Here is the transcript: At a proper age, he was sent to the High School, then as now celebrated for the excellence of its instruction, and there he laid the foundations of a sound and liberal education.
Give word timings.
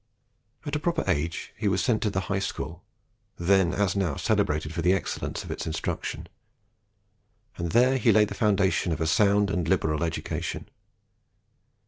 At 0.65 0.75
a 0.75 0.79
proper 0.79 1.03
age, 1.07 1.53
he 1.55 1.67
was 1.67 1.83
sent 1.83 2.01
to 2.01 2.09
the 2.09 2.21
High 2.21 2.39
School, 2.39 2.81
then 3.37 3.71
as 3.71 3.95
now 3.95 4.15
celebrated 4.15 4.73
for 4.73 4.81
the 4.81 4.93
excellence 4.93 5.43
of 5.43 5.51
its 5.51 5.67
instruction, 5.67 6.27
and 7.55 7.71
there 7.71 7.99
he 7.99 8.11
laid 8.11 8.29
the 8.29 8.33
foundations 8.33 8.93
of 8.93 9.01
a 9.01 9.05
sound 9.05 9.51
and 9.51 9.67
liberal 9.67 10.03
education. 10.03 10.67